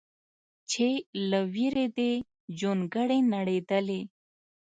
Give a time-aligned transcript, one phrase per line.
[0.71, 0.87] چې
[1.29, 2.11] له ویرې دې
[2.59, 4.01] جونګړې نړېدلې